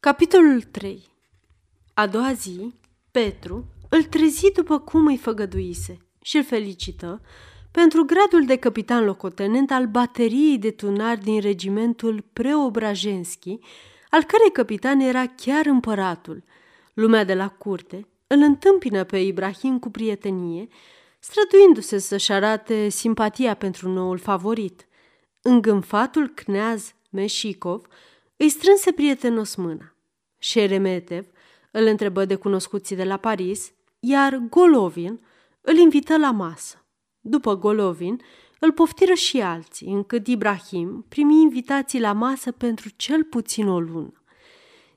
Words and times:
Capitolul 0.00 0.62
3 0.62 1.02
A 1.94 2.06
doua 2.06 2.32
zi, 2.32 2.74
Petru 3.10 3.64
îl 3.88 4.02
trezi 4.02 4.52
după 4.52 4.78
cum 4.78 5.06
îi 5.06 5.16
făgăduise 5.16 5.98
și 6.22 6.36
îl 6.36 6.44
felicită 6.44 7.20
pentru 7.70 8.04
gradul 8.04 8.46
de 8.46 8.56
capitan 8.56 9.04
locotenent 9.04 9.70
al 9.70 9.86
bateriei 9.86 10.58
de 10.58 10.70
tunari 10.70 11.20
din 11.20 11.40
regimentul 11.40 12.24
Preobrajenski, 12.32 13.58
al 14.10 14.22
cărei 14.22 14.52
capitan 14.52 15.00
era 15.00 15.26
chiar 15.26 15.66
împăratul. 15.66 16.44
Lumea 16.94 17.24
de 17.24 17.34
la 17.34 17.48
curte 17.48 18.08
îl 18.26 18.40
întâmpină 18.42 19.04
pe 19.04 19.18
Ibrahim 19.18 19.78
cu 19.78 19.90
prietenie, 19.90 20.68
străduindu-se 21.18 21.98
să-și 21.98 22.32
arate 22.32 22.88
simpatia 22.88 23.54
pentru 23.54 23.88
noul 23.88 24.18
favorit. 24.18 24.86
Îngânfatul 25.42 26.28
cneaz 26.28 26.94
Meșicov 27.10 27.86
îi 28.38 28.48
strânse 28.48 28.92
prietenos 28.92 29.54
mâna. 29.54 29.94
Șeremetev 30.38 31.26
îl 31.70 31.86
întrebă 31.86 32.24
de 32.24 32.34
cunoscuții 32.34 32.96
de 32.96 33.04
la 33.04 33.16
Paris, 33.16 33.72
iar 34.00 34.36
Golovin 34.36 35.20
îl 35.60 35.76
invită 35.76 36.16
la 36.16 36.30
masă. 36.30 36.86
După 37.20 37.56
Golovin, 37.56 38.20
îl 38.58 38.72
poftiră 38.72 39.14
și 39.14 39.40
alții, 39.40 39.92
încât 39.92 40.26
Ibrahim 40.26 41.04
primi 41.08 41.40
invitații 41.40 42.00
la 42.00 42.12
masă 42.12 42.52
pentru 42.52 42.88
cel 42.96 43.24
puțin 43.24 43.68
o 43.68 43.80
lună. 43.80 44.22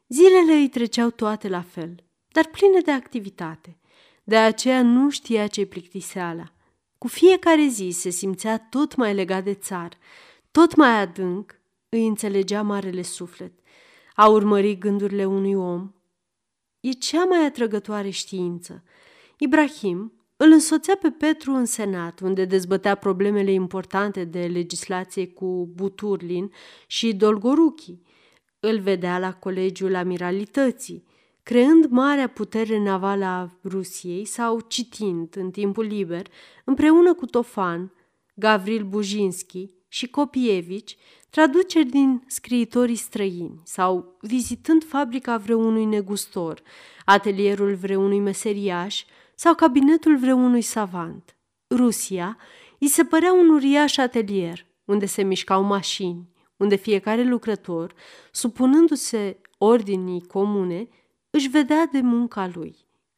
Zilele 0.08 0.54
îi 0.54 0.70
treceau 0.70 1.10
toate 1.10 1.48
la 1.48 1.62
fel, 1.62 1.96
dar 2.28 2.48
pline 2.48 2.80
de 2.80 2.92
activitate. 2.92 3.80
De 4.24 4.38
aceea 4.38 4.82
nu 4.82 5.10
știa 5.10 5.48
ce 5.48 5.66
plictiseala. 5.66 6.54
Cu 6.98 7.08
fiecare 7.08 7.68
zi 7.68 7.90
se 7.90 8.10
simțea 8.10 8.60
tot 8.70 8.96
mai 8.96 9.14
legat 9.14 9.44
de 9.44 9.54
țar, 9.54 9.98
tot 10.52 10.76
mai 10.76 11.02
adânc 11.02 11.61
îi 11.94 12.08
înțelegea 12.08 12.62
marele 12.62 13.02
suflet. 13.02 13.52
A 14.16 14.28
urmări 14.28 14.78
gândurile 14.78 15.26
unui 15.26 15.54
om 15.54 15.92
e 16.80 16.92
cea 16.92 17.24
mai 17.24 17.46
atrăgătoare 17.46 18.10
știință. 18.10 18.84
Ibrahim 19.38 20.14
îl 20.38 20.52
însoțea 20.52 20.98
pe 21.02 21.10
Petru 21.10 21.54
în 21.54 21.66
senat, 21.66 22.20
unde 22.20 22.46
dezbătea 22.46 22.96
problemele 22.96 23.52
importante 23.52 24.24
de 24.24 24.48
legislație 24.48 25.28
cu 25.28 25.72
Buturlin 25.76 26.52
și 26.88 27.14
Dolgoruchi. 27.14 28.00
Îl 28.60 28.80
vedea 28.80 29.20
la 29.20 29.34
Colegiul 29.34 29.96
Amiralității, 29.96 31.04
creând 31.44 31.86
marea 31.86 32.28
putere 32.28 32.80
navală 32.80 33.26
a 33.26 33.60
Rusiei 33.64 34.26
sau 34.26 34.60
citind 34.60 35.36
în 35.36 35.52
timpul 35.52 35.86
liber, 35.86 36.28
împreună 36.66 37.14
cu 37.14 37.26
Tofan, 37.26 37.94
Gavril 38.34 38.84
Bujinski 38.84 39.80
și 39.94 40.08
Kopievici, 40.08 40.98
traduceri 41.30 41.86
din 41.86 42.24
scriitorii 42.28 42.96
străini 42.96 43.62
sau 43.64 44.18
vizitând 44.22 44.84
fabrica 44.84 45.38
vreunui 45.38 45.86
negustor, 45.86 46.62
atelierul 47.06 47.76
vreunui 47.76 48.20
meseriaș 48.20 49.04
sau 49.36 49.54
cabinetul 49.56 50.18
vreunui 50.18 50.62
savant. 50.62 51.36
Rusia 51.70 52.38
îi 52.80 52.88
se 52.88 53.04
părea 53.04 53.34
un 53.34 53.50
uriaș 53.50 53.98
atelier 53.98 54.66
unde 54.86 55.06
se 55.06 55.22
mișcau 55.22 55.64
mașini, 55.64 56.30
unde 56.58 56.76
fiecare 56.76 57.24
lucrător, 57.24 57.94
supunându-se 58.32 59.42
ordinii 59.58 60.22
comune, 60.22 60.88
își 61.30 61.48
vedea 61.48 61.86
de 61.92 62.00
munca 62.00 62.52
lui. 62.54 62.76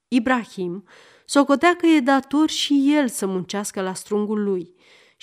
Ibrahim 0.08 0.84
socotea 1.26 1.76
că 1.76 1.86
e 1.86 2.00
dator 2.00 2.50
și 2.50 2.94
el 2.96 3.08
să 3.08 3.26
muncească 3.26 3.82
la 3.82 3.94
strungul 3.94 4.44
lui 4.44 4.74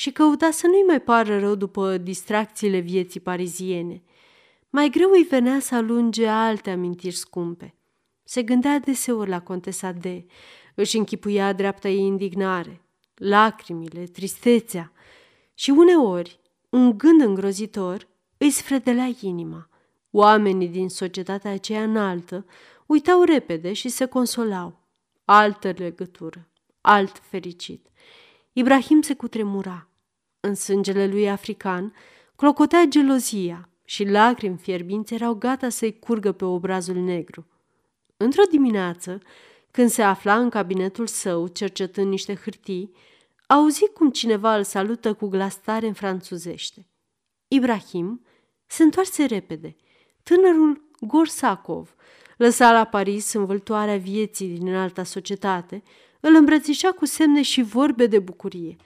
și 0.01 0.11
căuta 0.11 0.51
să 0.51 0.67
nu-i 0.67 0.83
mai 0.87 1.01
pară 1.01 1.39
rău 1.39 1.55
după 1.55 1.99
distracțiile 1.99 2.79
vieții 2.79 3.21
pariziene. 3.21 4.03
Mai 4.71 4.89
greu 4.89 5.11
îi 5.11 5.23
venea 5.23 5.61
să 5.61 5.75
alunge 5.75 6.27
alte 6.27 6.71
amintiri 6.71 7.15
scumpe. 7.15 7.75
Se 8.25 8.43
gândea 8.43 8.79
deseori 8.79 9.31
la 9.31 9.41
contesa 9.41 9.93
D, 9.93 10.05
își 10.75 10.97
închipuia 10.97 11.53
dreapta 11.53 11.89
ei 11.89 11.99
indignare, 12.07 12.83
lacrimile, 13.15 14.05
tristețea 14.05 14.93
și 15.55 15.71
uneori 15.71 16.41
un 16.69 16.99
gând 16.99 17.21
îngrozitor 17.21 18.09
îi 18.37 18.51
sfredelea 18.51 19.11
inima. 19.21 19.69
Oamenii 20.11 20.69
din 20.69 20.89
societatea 20.89 21.51
aceea 21.51 21.83
înaltă 21.83 22.47
uitau 22.87 23.23
repede 23.23 23.73
și 23.73 23.89
se 23.89 24.05
consolau. 24.05 24.81
Altă 25.25 25.75
legătură, 25.77 26.51
alt 26.81 27.23
fericit. 27.29 27.87
Ibrahim 28.53 29.01
se 29.01 29.15
cutremura. 29.15 29.90
În 30.41 30.55
sângele 30.55 31.07
lui 31.07 31.31
african 31.31 31.95
clocotea 32.37 32.85
gelozia 32.89 33.69
și 33.85 34.05
lacrimi 34.05 34.59
fierbinți 34.59 35.15
erau 35.15 35.35
gata 35.35 35.69
să-i 35.69 35.99
curgă 35.99 36.33
pe 36.33 36.45
obrazul 36.45 36.97
negru. 36.97 37.47
Într-o 38.17 38.43
dimineață, 38.51 39.19
când 39.71 39.91
se 39.91 40.03
afla 40.03 40.39
în 40.39 40.51
cabinetul 40.51 41.07
său, 41.07 41.47
cercetând 41.47 42.09
niște 42.09 42.35
hârtii, 42.35 42.93
auzi 43.47 43.91
cum 43.95 44.11
cineva 44.11 44.57
îl 44.57 44.65
salută 44.65 45.15
cu 45.15 45.27
glas 45.27 45.61
tare 45.61 45.87
în 45.87 45.93
franțuzește. 45.93 46.87
Ibrahim 47.49 48.25
se 48.67 48.83
întoarse 48.83 49.25
repede. 49.25 49.77
Tânărul 50.23 50.91
Gorsakov 51.01 51.95
lăsa 52.37 52.73
la 52.73 52.85
Paris 52.85 53.33
învăltoarea 53.33 53.97
vieții 53.97 54.49
din 54.49 54.75
alta 54.75 55.03
societate, 55.03 55.83
îl 56.21 56.35
îmbrățișa 56.35 56.93
cu 56.93 57.05
semne 57.05 57.43
și 57.43 57.63
vorbe 57.63 58.07
de 58.07 58.19
bucurie. 58.19 58.77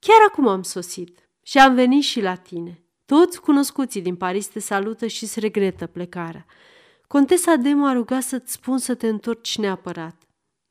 Chiar 0.00 0.18
acum 0.28 0.48
am 0.48 0.62
sosit 0.62 1.28
și 1.42 1.58
am 1.58 1.74
venit 1.74 2.02
și 2.02 2.20
la 2.20 2.34
tine. 2.34 2.82
Toți 3.04 3.40
cunoscuții 3.40 4.02
din 4.02 4.16
Paris 4.16 4.46
te 4.46 4.60
salută 4.60 5.06
și 5.06 5.22
îți 5.22 5.40
regretă 5.40 5.86
plecarea. 5.86 6.46
Contesa 7.06 7.54
de 7.54 7.72
m-a 7.72 7.92
rugat 7.92 8.22
să-ți 8.22 8.52
spun 8.52 8.78
să 8.78 8.94
te 8.94 9.08
întorci 9.08 9.58
neapărat. 9.58 10.22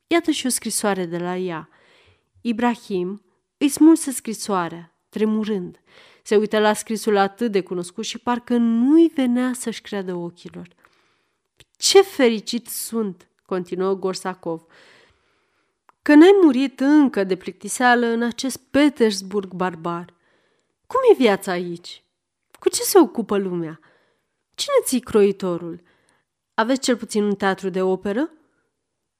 Iată 0.06 0.30
și 0.30 0.46
o 0.46 0.48
scrisoare 0.48 1.06
de 1.06 1.18
la 1.18 1.36
ea. 1.36 1.68
Ibrahim 2.40 3.22
îi 3.58 3.68
smulse 3.68 4.10
scrisoarea, 4.10 4.94
tremurând. 5.08 5.80
Se 6.22 6.36
uită 6.36 6.58
la 6.58 6.72
scrisul 6.72 7.16
atât 7.16 7.52
de 7.52 7.60
cunoscut 7.60 8.04
și 8.04 8.18
parcă 8.18 8.56
nu-i 8.56 9.12
venea 9.14 9.52
să-și 9.52 9.80
creadă 9.80 10.14
ochilor. 10.14 10.68
Ce 11.76 12.02
fericit 12.02 12.66
sunt, 12.66 13.28
continuă 13.46 13.94
Gorsakov, 13.94 14.62
că 16.10 16.16
n-ai 16.16 16.38
murit 16.42 16.80
încă 16.80 17.24
de 17.24 17.36
plictiseală 17.36 18.06
în 18.06 18.22
acest 18.22 18.56
Petersburg 18.70 19.52
barbar. 19.52 20.14
Cum 20.86 21.00
e 21.12 21.16
viața 21.16 21.50
aici? 21.52 22.04
Cu 22.58 22.68
ce 22.68 22.82
se 22.82 22.98
ocupă 22.98 23.36
lumea? 23.36 23.80
Cine 24.54 24.74
ți 24.84 24.98
croitorul? 24.98 25.82
Aveți 26.54 26.80
cel 26.80 26.96
puțin 26.96 27.22
un 27.22 27.34
teatru 27.34 27.68
de 27.68 27.82
operă? 27.82 28.30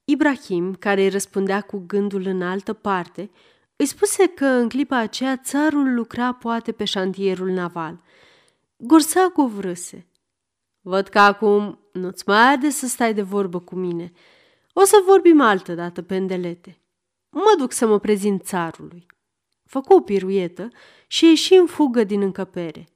Ibrahim, 0.04 0.74
care 0.74 1.02
îi 1.02 1.08
răspundea 1.08 1.60
cu 1.60 1.84
gândul 1.86 2.26
în 2.26 2.42
altă 2.42 2.72
parte, 2.72 3.30
îi 3.76 3.86
spuse 3.86 4.26
că 4.26 4.46
în 4.46 4.68
clipa 4.68 4.96
aceea 4.96 5.36
țarul 5.36 5.94
lucra 5.94 6.32
poate 6.32 6.72
pe 6.72 6.84
șantierul 6.84 7.50
naval. 7.50 8.00
Gorsakov 8.76 9.58
râse. 9.58 10.06
Văd 10.80 11.08
că 11.08 11.18
acum 11.18 11.78
nu-ți 11.92 12.24
mai 12.26 12.50
arde 12.50 12.70
să 12.70 12.86
stai 12.86 13.14
de 13.14 13.22
vorbă 13.22 13.60
cu 13.60 13.74
mine. 13.74 14.12
O 14.72 14.84
să 14.84 15.02
vorbim 15.06 15.40
altă 15.40 15.74
dată, 15.74 16.02
pendelete. 16.02 16.79
Mă 17.30 17.54
duc 17.58 17.72
să 17.72 17.86
mă 17.86 17.98
prezint 17.98 18.42
țarului. 18.42 19.06
Făcu 19.64 19.92
o 19.92 20.00
piruietă 20.00 20.68
și 21.06 21.24
ieși 21.24 21.54
în 21.54 21.66
fugă 21.66 22.04
din 22.04 22.20
încăpere. 22.20 22.88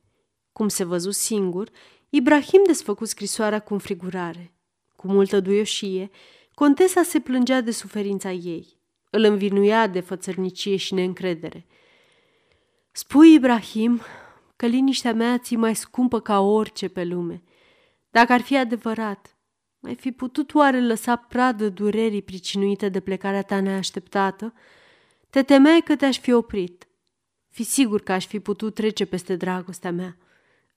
Cum 0.52 0.68
se 0.68 0.84
văzu 0.84 1.10
singur, 1.10 1.70
Ibrahim 2.08 2.62
desfăcu 2.66 3.04
scrisoarea 3.04 3.58
cu 3.58 3.72
înfrigurare. 3.72 4.54
Cu 4.96 5.06
multă 5.06 5.40
duioșie, 5.40 6.10
contesa 6.54 7.02
se 7.02 7.20
plângea 7.20 7.60
de 7.60 7.70
suferința 7.70 8.32
ei. 8.32 8.78
Îl 9.10 9.22
învinuia 9.22 9.86
de 9.86 10.00
fățărnicie 10.00 10.76
și 10.76 10.94
neîncredere. 10.94 11.66
Spui, 12.90 13.34
Ibrahim, 13.34 14.00
că 14.56 14.66
liniștea 14.66 15.14
mea 15.14 15.38
ți 15.38 15.56
mai 15.56 15.76
scumpă 15.76 16.20
ca 16.20 16.40
orice 16.40 16.88
pe 16.88 17.04
lume– 17.04 17.42
dacă 18.16 18.32
ar 18.32 18.40
fi 18.40 18.56
adevărat, 18.56 19.33
mai 19.84 19.94
fi 19.94 20.12
putut 20.12 20.54
oare 20.54 20.86
lăsa 20.86 21.16
pradă 21.16 21.68
durerii 21.68 22.22
pricinuite 22.22 22.88
de 22.88 23.00
plecarea 23.00 23.42
ta 23.42 23.60
neașteptată? 23.60 24.52
Te 25.30 25.42
temeai 25.42 25.80
că 25.84 25.96
te-aș 25.96 26.18
fi 26.18 26.32
oprit. 26.32 26.88
Fi 27.50 27.62
sigur 27.62 28.02
că 28.02 28.12
aș 28.12 28.26
fi 28.26 28.40
putut 28.40 28.74
trece 28.74 29.04
peste 29.04 29.36
dragostea 29.36 29.92
mea. 29.92 30.16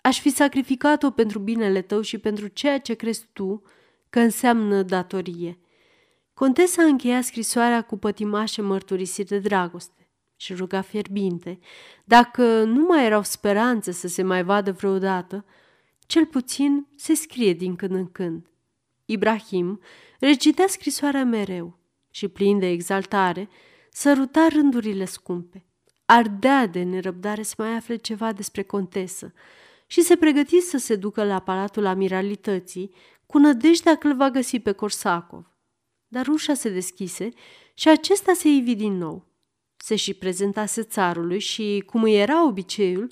Aș 0.01 0.19
fi 0.19 0.29
sacrificat-o 0.29 1.11
pentru 1.11 1.39
binele 1.39 1.81
tău 1.81 2.01
și 2.01 2.17
pentru 2.17 2.47
ceea 2.47 2.79
ce 2.79 2.93
crezi 2.93 3.25
tu 3.33 3.61
că 4.09 4.19
înseamnă 4.19 4.81
datorie. 4.81 5.59
Contesa 6.33 6.83
încheia 6.83 7.21
scrisoarea 7.21 7.81
cu 7.81 7.97
pătimașe 7.97 8.61
mărturisiri 8.61 9.27
de 9.27 9.39
dragoste 9.39 10.07
și 10.35 10.53
ruga 10.53 10.81
fierbinte, 10.81 11.59
dacă 12.03 12.63
nu 12.63 12.85
mai 12.85 13.05
erau 13.05 13.23
speranțe 13.23 13.91
să 13.91 14.07
se 14.07 14.23
mai 14.23 14.43
vadă 14.43 14.71
vreodată, 14.71 15.45
cel 15.99 16.25
puțin 16.25 16.87
se 16.95 17.13
scrie 17.13 17.53
din 17.53 17.75
când 17.75 17.91
în 17.91 18.11
când. 18.11 18.47
Ibrahim 19.09 19.79
recitea 20.19 20.67
scrisoarea 20.67 21.25
mereu 21.25 21.79
și, 22.11 22.27
plin 22.27 22.59
de 22.59 22.67
exaltare, 22.69 23.49
săruta 23.91 24.47
rândurile 24.47 25.05
scumpe. 25.05 25.65
Ardea 26.05 26.65
de 26.65 26.83
nerăbdare 26.83 27.43
să 27.43 27.53
mai 27.57 27.75
afle 27.75 27.95
ceva 27.95 28.33
despre 28.33 28.63
contesă 28.63 29.33
și 29.85 30.01
se 30.01 30.15
pregăti 30.15 30.61
să 30.61 30.77
se 30.77 30.95
ducă 30.95 31.23
la 31.23 31.39
palatul 31.39 31.85
amiralității, 31.85 32.91
cu 33.25 33.37
nădejdea 33.37 33.95
că 33.95 34.07
îl 34.07 34.15
va 34.15 34.29
găsi 34.29 34.59
pe 34.59 34.71
Corsacov. 34.71 35.51
Dar 36.07 36.27
ușa 36.27 36.53
se 36.53 36.69
deschise 36.69 37.29
și 37.73 37.89
acesta 37.89 38.33
se 38.33 38.47
ivi 38.47 38.75
din 38.75 38.97
nou. 38.97 39.25
Se 39.77 39.95
și 39.95 40.13
prezentase 40.13 40.83
țarului 40.83 41.39
și, 41.39 41.83
cum 41.85 42.03
îi 42.03 42.15
era 42.15 42.47
obiceiul, 42.47 43.11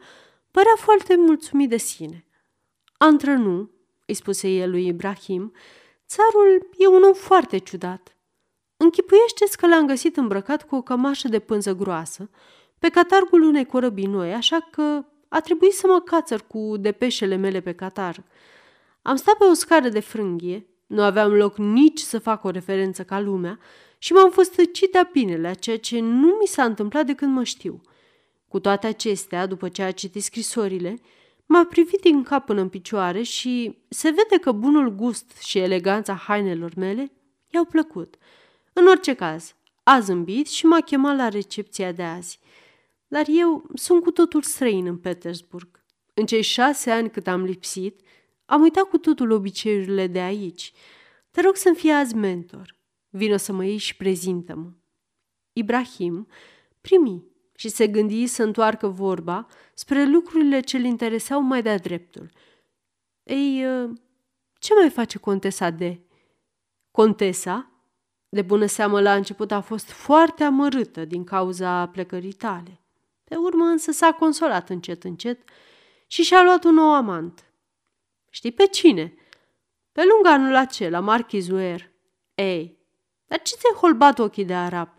părea 0.51 0.75
foarte 0.77 1.15
mulțumit 1.15 1.69
de 1.69 1.77
sine. 1.77 2.25
Antrănu, 2.97 3.71
îi 4.05 4.13
spuse 4.13 4.47
el 4.47 4.69
lui 4.69 4.87
Ibrahim, 4.87 5.53
țarul 6.07 6.69
e 6.77 6.87
un 6.87 7.03
om 7.03 7.13
foarte 7.13 7.57
ciudat. 7.57 8.17
închipuiește 8.77 9.45
că 9.59 9.67
l-am 9.67 9.87
găsit 9.87 10.17
îmbrăcat 10.17 10.63
cu 10.63 10.75
o 10.75 10.81
cămașă 10.81 11.27
de 11.27 11.39
pânză 11.39 11.73
groasă, 11.73 12.29
pe 12.79 12.89
catargul 12.89 13.41
unei 13.41 13.65
corăbii 13.65 14.05
noi, 14.05 14.33
așa 14.33 14.67
că 14.71 15.05
a 15.27 15.39
trebuit 15.39 15.73
să 15.73 15.87
mă 15.87 15.99
cațăr 15.99 16.41
cu 16.47 16.77
depeșele 16.77 17.35
mele 17.35 17.59
pe 17.59 17.73
catar. 17.73 18.23
Am 19.01 19.15
stat 19.15 19.37
pe 19.37 19.43
o 19.43 19.53
scară 19.53 19.89
de 19.89 19.99
frânghie, 19.99 20.67
nu 20.85 21.01
aveam 21.01 21.33
loc 21.33 21.57
nici 21.57 21.99
să 21.99 22.19
fac 22.19 22.43
o 22.43 22.49
referență 22.49 23.03
ca 23.03 23.19
lumea 23.19 23.59
și 23.97 24.13
m-am 24.13 24.31
fost 24.31 24.55
de-a 24.91 25.09
binele, 25.11 25.53
ceea 25.53 25.79
ce 25.79 25.99
nu 25.99 26.27
mi 26.27 26.47
s-a 26.47 26.63
întâmplat 26.63 27.05
de 27.05 27.13
când 27.13 27.33
mă 27.33 27.43
știu. 27.43 27.81
Cu 28.47 28.59
toate 28.59 28.87
acestea, 28.87 29.45
după 29.45 29.69
ce 29.69 29.81
a 29.81 29.91
citit 29.91 30.23
scrisorile, 30.23 30.95
m-a 31.45 31.65
privit 31.65 32.01
din 32.01 32.23
cap 32.23 32.45
până 32.45 32.61
în 32.61 32.69
picioare 32.69 33.21
și 33.21 33.77
se 33.89 34.09
vede 34.09 34.41
că 34.41 34.51
bunul 34.51 34.89
gust 34.89 35.37
și 35.37 35.57
eleganța 35.57 36.13
hainelor 36.13 36.71
mele 36.75 37.11
i-au 37.49 37.65
plăcut. 37.65 38.15
În 38.73 38.87
orice 38.87 39.13
caz, 39.13 39.55
a 39.83 39.99
zâmbit 39.99 40.47
și 40.47 40.65
m-a 40.65 40.81
chemat 40.81 41.15
la 41.15 41.29
recepția 41.29 41.91
de 41.91 42.03
azi. 42.03 42.39
Dar 43.07 43.25
eu 43.29 43.69
sunt 43.73 44.03
cu 44.03 44.11
totul 44.11 44.41
străin 44.41 44.85
în 44.85 44.97
Petersburg. 44.97 45.83
În 46.13 46.25
cei 46.25 46.41
șase 46.41 46.91
ani 46.91 47.09
cât 47.09 47.27
am 47.27 47.43
lipsit, 47.43 47.99
am 48.45 48.61
uitat 48.61 48.83
cu 48.83 48.97
totul 48.97 49.31
obiceiurile 49.31 50.07
de 50.07 50.19
aici. 50.19 50.73
Te 51.31 51.41
rog 51.41 51.55
să-mi 51.55 51.75
fie 51.75 51.91
azi 51.91 52.15
mentor. 52.15 52.75
Vino 53.09 53.37
să 53.37 53.53
mă 53.53 53.65
iei 53.65 53.77
și 53.77 53.95
prezintă-mă. 53.95 54.71
Ibrahim 55.53 56.27
primi 56.81 57.23
și 57.55 57.69
se 57.69 57.87
gândi 57.87 58.25
să 58.25 58.43
întoarcă 58.43 58.87
vorba 58.87 59.47
spre 59.75 60.05
lucrurile 60.05 60.59
ce-l 60.59 60.83
interesau 60.83 61.41
mai 61.41 61.61
de-a 61.61 61.77
dreptul. 61.77 62.31
Ei, 63.23 63.65
ă, 63.65 63.93
ce 64.59 64.73
mai 64.73 64.89
face 64.89 65.17
contesa 65.17 65.69
de? 65.69 65.99
Contesa? 66.91 67.69
De 68.29 68.41
bună 68.41 68.65
seamă, 68.65 69.01
la 69.01 69.15
început 69.15 69.51
a 69.51 69.61
fost 69.61 69.89
foarte 69.89 70.43
amărâtă 70.43 71.05
din 71.05 71.23
cauza 71.23 71.87
plecării 71.87 72.33
tale. 72.33 72.79
Pe 73.23 73.35
urmă 73.35 73.63
însă 73.63 73.91
s-a 73.91 74.11
consolat 74.11 74.69
încet, 74.69 75.03
încet 75.03 75.49
și 76.07 76.23
și-a 76.23 76.43
luat 76.43 76.63
un 76.63 76.73
nou 76.73 76.93
amant. 76.93 77.45
Știi 78.29 78.51
pe 78.51 78.65
cine? 78.67 79.13
Pe 79.91 80.01
lângă 80.13 80.29
anul 80.29 80.55
acela, 80.55 80.99
Marchizuer. 80.99 81.91
Ei, 82.33 82.77
dar 83.25 83.41
ce 83.41 83.55
ți-ai 83.55 83.79
holbat 83.79 84.19
ochii 84.19 84.45
de 84.45 84.53
arab? 84.53 84.89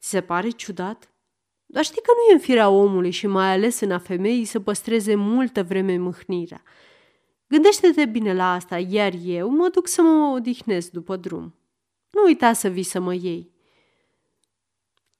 Ți 0.00 0.08
se 0.08 0.20
pare 0.20 0.50
ciudat? 0.50 1.08
Dar 1.70 1.84
știi 1.84 2.02
că 2.02 2.10
nu 2.14 2.30
e 2.30 2.32
în 2.32 2.40
firea 2.40 2.68
omului 2.68 3.10
și 3.10 3.26
mai 3.26 3.52
ales 3.52 3.80
în 3.80 3.90
a 3.90 3.98
femeii 3.98 4.44
să 4.44 4.60
păstreze 4.60 5.14
multă 5.14 5.62
vreme 5.62 5.96
mâhnirea. 5.96 6.62
Gândește-te 7.48 8.06
bine 8.06 8.34
la 8.34 8.52
asta, 8.52 8.78
iar 8.78 9.12
eu 9.22 9.48
mă 9.48 9.68
duc 9.68 9.88
să 9.88 10.02
mă 10.02 10.32
odihnesc 10.34 10.90
după 10.90 11.16
drum. 11.16 11.54
Nu 12.10 12.22
uita 12.24 12.52
să 12.52 12.68
vii 12.68 12.82
să 12.82 13.00
mă 13.00 13.14
iei. 13.14 13.52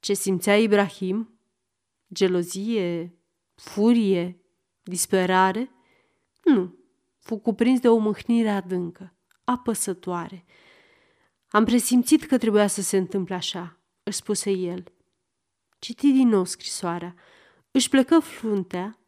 Ce 0.00 0.14
simțea 0.14 0.56
Ibrahim 0.56 1.38
gelozie, 2.12 3.18
furie, 3.54 4.40
disperare? 4.82 5.70
Nu, 6.44 6.74
fu 7.18 7.38
cuprins 7.38 7.80
de 7.80 7.88
o 7.88 7.96
mâhnire 7.96 8.48
adâncă, 8.48 9.16
apăsătoare. 9.44 10.44
Am 11.48 11.64
presimțit 11.64 12.24
că 12.24 12.38
trebuia 12.38 12.66
să 12.66 12.82
se 12.82 12.96
întâmple 12.96 13.34
așa, 13.34 13.80
își 14.02 14.16
spuse 14.16 14.50
el. 14.50 14.92
Citi 15.78 16.12
din 16.12 16.28
nou 16.28 16.44
scrisoarea, 16.44 17.14
își 17.70 17.88
plecă 17.88 18.18
fruntea 18.18 18.98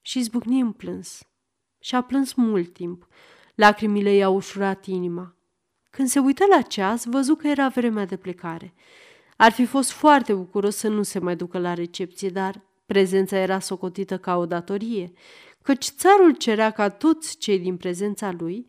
și 0.00 0.18
izbucni 0.18 0.60
în 0.60 0.72
plâns. 0.72 1.22
Și 1.78 1.94
a 1.94 2.02
plâns 2.02 2.34
mult 2.34 2.72
timp. 2.72 3.06
Lacrimile 3.54 4.12
i-au 4.12 4.34
ușurat 4.34 4.86
inima. 4.86 5.36
Când 5.90 6.08
se 6.08 6.18
uită 6.18 6.44
la 6.46 6.62
ceas, 6.62 7.04
văzu 7.04 7.34
că 7.34 7.46
era 7.46 7.68
vremea 7.68 8.04
de 8.04 8.16
plecare– 8.16 8.74
ar 9.36 9.52
fi 9.52 9.66
fost 9.66 9.90
foarte 9.90 10.34
bucuros 10.34 10.76
să 10.76 10.88
nu 10.88 11.02
se 11.02 11.18
mai 11.18 11.36
ducă 11.36 11.58
la 11.58 11.74
recepție, 11.74 12.28
dar 12.28 12.62
prezența 12.86 13.36
era 13.36 13.58
socotită 13.58 14.18
ca 14.18 14.36
o 14.36 14.46
datorie, 14.46 15.12
căci 15.62 15.84
țarul 15.84 16.34
cerea 16.36 16.70
ca 16.70 16.88
toți 16.88 17.38
cei 17.38 17.58
din 17.58 17.76
prezența 17.76 18.32
lui 18.32 18.66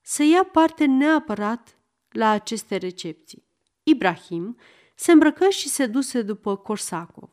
să 0.00 0.22
ia 0.22 0.44
parte 0.44 0.84
neapărat 0.84 1.78
la 2.08 2.30
aceste 2.30 2.76
recepții. 2.76 3.46
Ibrahim 3.82 4.56
se 5.02 5.12
îmbrăcă 5.12 5.48
și 5.48 5.68
se 5.68 5.86
duse 5.86 6.22
după 6.22 6.56
Corsacov. 6.56 7.28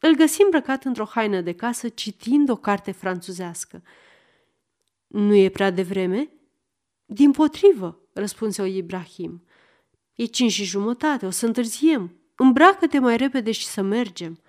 Îl 0.00 0.14
găsi 0.14 0.42
îmbrăcat 0.42 0.84
într-o 0.84 1.04
haină 1.04 1.40
de 1.40 1.52
casă, 1.52 1.88
citind 1.88 2.48
o 2.48 2.56
carte 2.56 2.92
franțuzească. 2.92 3.82
Nu 5.06 5.34
e 5.34 5.48
prea 5.48 5.70
devreme?" 5.70 6.28
Din 7.04 7.30
potrivă, 7.30 8.00
răspunse 8.12 8.66
Ibrahim. 8.68 9.44
E 10.14 10.24
cinci 10.24 10.52
și 10.52 10.64
jumătate, 10.64 11.26
o 11.26 11.30
să 11.30 11.46
întârziem. 11.46 12.16
Îmbracă-te 12.34 12.98
mai 12.98 13.16
repede 13.16 13.52
și 13.52 13.66
să 13.66 13.82
mergem. 13.82 14.40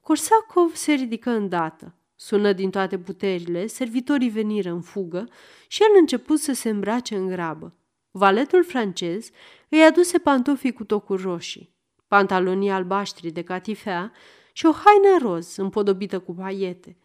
Corsacov 0.00 0.74
se 0.74 0.92
ridică 0.92 1.30
îndată. 1.30 1.94
Sună 2.14 2.52
din 2.52 2.70
toate 2.70 2.98
puterile, 2.98 3.66
servitorii 3.66 4.28
veniră 4.28 4.70
în 4.70 4.80
fugă 4.80 5.28
și 5.68 5.82
el 5.82 5.98
început 6.00 6.38
să 6.38 6.52
se 6.52 6.68
îmbrace 6.68 7.16
în 7.16 7.26
grabă. 7.26 7.74
Valetul 8.10 8.64
francez 8.64 9.30
îi 9.68 9.82
aduse 9.82 10.18
pantofii 10.18 10.72
cu 10.72 10.84
tocuri 10.84 11.22
roșii, 11.22 11.74
pantalonii 12.08 12.70
albaștri 12.70 13.30
de 13.30 13.42
catifea 13.42 14.12
și 14.52 14.66
o 14.66 14.72
haină 14.72 15.18
roz 15.20 15.56
împodobită 15.56 16.18
cu 16.18 16.34
paiete. 16.34 16.96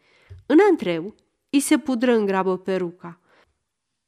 În 0.45 0.57
antreu 0.69 1.15
îi 1.49 1.59
se 1.59 1.77
pudră 1.77 2.15
în 2.15 2.25
grabă 2.25 2.57
peruca. 2.57 3.19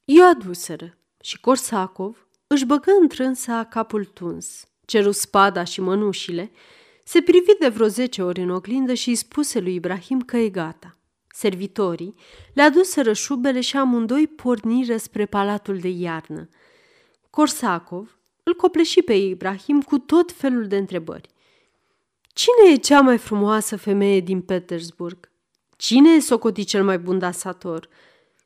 I-o 0.06 0.24
aduseră 0.24 0.98
și 1.22 1.40
Corsacov 1.40 2.28
își 2.48 2.66
băgă 2.66 2.92
întrânsa 3.02 3.64
capul 3.64 4.06
tuns, 4.06 4.68
ceru 4.86 5.12
spada 5.12 5.64
și 5.64 5.82
mănușile, 5.82 6.52
se 7.04 7.22
privi 7.22 7.58
de 7.60 7.68
vreo 7.68 7.88
zece 7.88 8.24
ori 8.24 8.42
în 8.42 8.50
oglindă 8.50 8.94
și 8.94 9.10
îi 9.10 9.16
spuse 9.16 9.60
lui 9.60 9.76
Ibrahim 9.76 10.22
că 10.22 10.38
e 10.38 10.50
gata. 10.50 10.98
Servitorii 11.28 12.16
le 12.54 12.62
aduseră 12.62 13.14
șubele 13.14 13.62
și 13.62 13.78
amândoi 13.78 14.28
porniră 14.28 14.98
spre 14.98 15.26
palatul 15.26 15.78
de 15.78 15.88
iarnă. 15.88 16.50
Corsacov 17.38 18.20
îl 18.44 18.54
copleși 18.54 19.02
pe 19.02 19.14
Ibrahim 19.14 19.82
cu 19.82 19.98
tot 19.98 20.32
felul 20.32 20.68
de 20.68 20.78
întrebări. 20.78 21.30
Cine 22.34 22.72
e 22.72 22.76
cea 22.76 23.02
mai 23.02 23.18
frumoasă 23.18 23.76
femeie 23.76 24.20
din 24.20 24.42
Petersburg? 24.42 25.32
Cine 25.76 26.10
e 26.10 26.20
socotit 26.20 26.68
cel 26.68 26.84
mai 26.84 27.00
bun 27.00 27.20
dansator? 27.20 27.90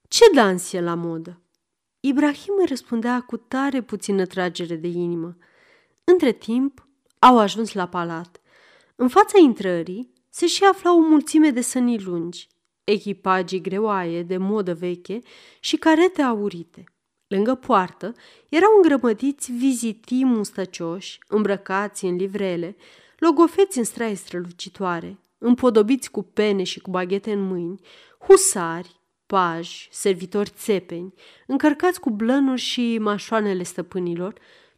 Ce 0.07 0.25
dans 0.33 0.74
e 0.74 0.81
la 0.81 0.93
modă? 0.93 1.41
Ibrahim 2.00 2.53
îi 2.60 2.65
răspundea 2.65 3.21
cu 3.21 3.38
tare 3.38 3.81
puțină 3.81 4.25
tragere 4.25 4.75
de 4.75 4.88
inimă. 4.88 5.38
Între 6.03 6.31
timp, 6.31 6.88
au 7.19 7.38
ajuns 7.38 7.74
la 7.74 7.88
palat. 7.88 8.41
În 8.95 9.07
fața 9.07 9.38
intrării 9.39 10.13
se 10.29 10.48
și 10.48 10.63
afla 10.63 10.93
o 10.95 11.00
mulțime 11.00 11.50
de 11.50 11.62
sănii 11.62 12.01
lungi, 12.01 12.48
echipagii 12.83 13.62
greoaie 13.62 14.24
de 14.24 14.38
modă 14.38 14.74
veche 14.74 15.19
și 15.60 15.75
carete 15.77 16.21
aurite. 16.21 16.83
Lângă 17.31 17.55
poartă 17.55 18.13
erau 18.50 18.69
îngrămădiți 18.75 19.51
vizitii 19.51 20.25
mustăcioși, 20.25 21.19
îmbrăcați 21.27 22.05
în 22.05 22.15
livrele, 22.15 22.75
logofeți 23.17 23.77
în 23.77 23.83
straie 23.83 24.15
strălucitoare, 24.15 25.19
împodobiți 25.38 26.11
cu 26.11 26.23
pene 26.23 26.63
și 26.63 26.79
cu 26.79 26.89
baghete 26.89 27.31
în 27.31 27.41
mâini, 27.41 27.79
husari, 28.19 29.00
paji, 29.25 29.88
servitori 29.91 30.50
țepeni, 30.50 31.13
încărcați 31.47 32.00
cu 32.00 32.09
blănuri 32.09 32.61
și 32.61 32.97
mașoanele 33.01 33.63
stăpânilor, 33.63 34.33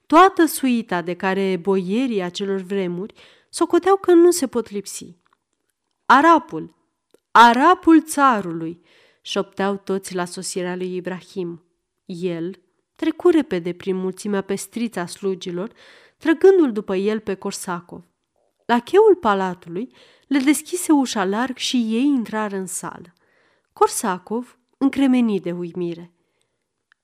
toată 0.05 0.45
suita 0.45 1.01
de 1.01 1.13
care 1.13 1.57
boierii 1.61 2.21
acelor 2.21 2.59
vremuri 2.59 3.13
socoteau 3.49 3.95
că 3.95 4.13
nu 4.13 4.31
se 4.31 4.47
pot 4.47 4.69
lipsi. 4.69 5.17
Arapul, 6.05 6.75
arapul 7.31 8.01
țarului, 8.01 8.81
șopteau 9.21 9.75
toți 9.75 10.15
la 10.15 10.25
sosirea 10.25 10.75
lui 10.75 10.95
Ibrahim. 10.95 11.63
El 12.05 12.61
trecu 12.95 13.29
repede 13.29 13.73
prin 13.73 13.95
mulțimea 13.95 14.41
pestriță 14.41 14.99
a 14.99 15.05
slugilor, 15.05 15.71
trăgându-l 16.17 16.71
după 16.71 16.95
el 16.95 17.19
pe 17.19 17.35
Corsacov. 17.35 18.03
La 18.65 18.79
cheul 18.79 19.15
palatului 19.15 19.93
le 20.27 20.39
deschise 20.39 20.91
ușa 20.91 21.25
larg 21.25 21.57
și 21.57 21.77
ei 21.77 22.05
intrară 22.05 22.55
în 22.55 22.65
sală. 22.65 23.13
Corsacov 23.73 24.57
încremeni 24.77 25.39
de 25.39 25.51
uimire. 25.51 26.13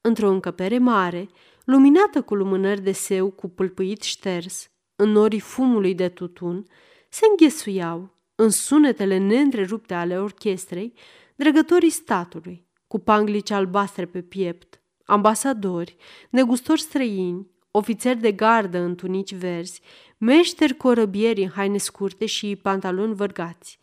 Într-o 0.02 0.30
încăpere 0.30 0.78
mare, 0.78 1.30
luminată 1.66 2.22
cu 2.22 2.36
lumânări 2.36 2.82
de 2.82 2.92
seu 2.92 3.32
cu 3.32 3.50
pâlpâit 3.50 4.02
șters, 4.02 4.70
în 4.96 5.10
norii 5.10 5.40
fumului 5.40 5.96
de 5.96 6.10
tutun, 6.10 6.66
se 7.10 7.26
înghesuiau, 7.30 8.16
în 8.36 8.50
sunetele 8.50 9.18
neîntrerupte 9.18 9.94
ale 9.94 10.20
orchestrei, 10.20 10.94
dregătorii 11.36 11.90
statului, 11.90 12.68
cu 12.88 13.00
panglici 13.00 13.52
albastre 13.52 14.06
pe 14.06 14.22
piept, 14.22 14.79
ambasadori, 15.10 15.96
negustori 16.30 16.82
străini, 16.82 17.48
ofițeri 17.72 18.20
de 18.20 18.32
gardă 18.32 18.78
în 18.78 18.96
tunici 18.96 19.34
verzi, 19.34 19.82
meșteri 20.18 20.78
corăbieri 20.78 21.44
în 21.44 21.50
haine 21.50 21.78
scurte 21.78 22.26
și 22.26 22.56
pantaloni 22.56 23.16
vărgați. 23.16 23.80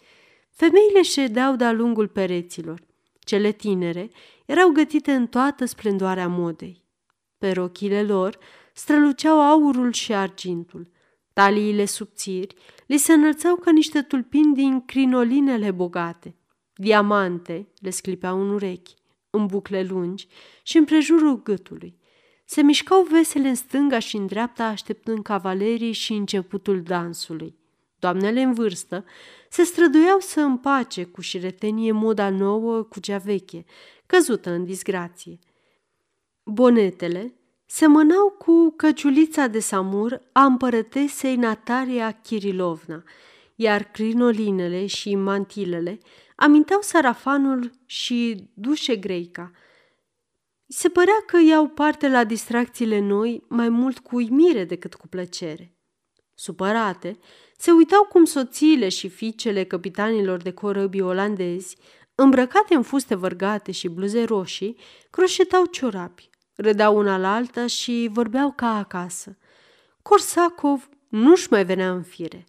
Femeile 0.51 1.03
ședeau 1.03 1.57
de-a 1.57 1.73
lungul 1.73 2.09
pereților. 2.09 2.83
Cele 3.19 3.53
tinere 3.53 4.11
erau 4.47 4.69
gătite 4.69 5.13
în 5.13 5.27
toată 5.27 5.65
splendoarea 5.65 6.29
modei. 6.29 6.85
Pe 7.39 7.51
rochile 7.51 8.03
lor 8.03 8.39
străluceau 8.73 9.41
aurul 9.41 9.93
și 9.93 10.15
argintul. 10.15 10.91
Taliile 11.33 11.85
subțiri 11.85 12.55
li 12.87 12.97
se 12.97 13.13
înălțau 13.13 13.57
ca 13.57 13.71
niște 13.71 14.03
tulpini 14.03 14.55
din 14.55 14.85
crinolinele 14.85 15.71
bogate. 15.71 16.35
Diamante 16.75 17.69
le 17.79 17.91
sclipeau 17.91 18.41
în 18.41 18.51
urechi, 18.51 18.95
în 19.37 19.47
bucle 19.47 19.83
lungi 19.83 20.29
și 20.63 20.77
în 20.77 20.85
prejurul 20.85 21.43
gâtului. 21.43 21.99
Se 22.45 22.63
mișcau 22.63 23.03
vesele 23.03 23.49
în 23.49 23.55
stânga 23.55 23.99
și 23.99 24.17
în 24.17 24.27
dreapta, 24.27 24.65
așteptând 24.65 25.23
cavalerii 25.23 25.93
și 25.93 26.13
începutul 26.13 26.83
dansului. 26.83 27.57
Doamnele 27.99 28.41
în 28.41 28.53
vârstă 28.53 29.05
se 29.51 29.63
străduiau 29.63 30.19
să 30.19 30.41
împace 30.41 31.05
cu 31.05 31.21
șiretenie 31.21 31.93
moda 31.93 32.31
nouă 32.31 32.83
cu 32.83 33.01
cea 33.01 33.19
veche, 33.19 33.65
căzută 34.07 34.51
în 34.51 34.65
disgrație. 34.65 35.39
Bonetele 36.43 37.35
semănau 37.67 38.29
cu 38.39 38.71
căciulița 38.77 39.47
de 39.47 39.59
samur 39.59 40.21
a 40.33 40.45
împărătesei 40.45 41.37
Natalia 41.37 42.11
Kirilovna, 42.11 43.03
iar 43.55 43.83
crinolinele 43.83 44.87
și 44.87 45.15
mantilele 45.15 45.99
aminteau 46.37 46.81
sarafanul 46.81 47.71
și 47.87 48.51
dușe 48.55 48.97
greica. 48.97 49.51
Se 50.69 50.89
părea 50.89 51.23
că 51.27 51.39
iau 51.39 51.69
parte 51.69 52.09
la 52.09 52.25
distracțiile 52.25 52.99
noi 52.99 53.45
mai 53.49 53.69
mult 53.69 53.99
cu 53.99 54.17
uimire 54.17 54.65
decât 54.65 54.95
cu 54.95 55.09
plăcere. 55.09 55.77
Supărate, 56.35 57.19
se 57.57 57.71
uitau 57.71 58.05
cum 58.05 58.25
soțiile 58.25 58.89
și 58.89 59.09
fiicele 59.09 59.65
capitanilor 59.65 60.43
de 60.43 60.53
corăbii 60.53 61.01
olandezi, 61.01 61.77
îmbrăcate 62.15 62.75
în 62.75 62.83
fuste 62.83 63.15
vărgate 63.15 63.73
și 63.73 63.89
bluze 63.89 64.25
roșii, 64.25 64.77
croșetau 65.11 65.65
ciorapi, 65.65 66.31
râdeau 66.55 66.97
una 66.97 67.19
la 67.19 67.35
alta 67.35 67.67
și 67.67 68.09
vorbeau 68.13 68.53
ca 68.53 68.77
acasă. 68.77 69.37
Corsacov 70.03 70.89
nu-și 71.09 71.47
mai 71.51 71.65
venea 71.65 71.93
în 71.93 72.03
fire. 72.03 72.47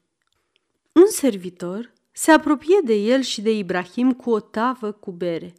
Un 0.94 1.08
servitor 1.08 1.94
se 2.20 2.32
apropie 2.32 2.80
de 2.84 2.94
el 2.94 3.22
și 3.22 3.42
de 3.42 3.52
Ibrahim 3.52 4.14
cu 4.14 4.30
o 4.30 4.40
tavă 4.40 4.92
cu 4.92 5.12
bere. 5.12 5.54